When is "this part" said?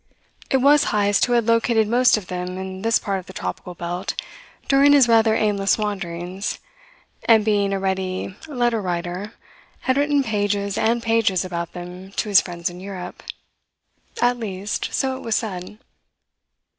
2.81-3.19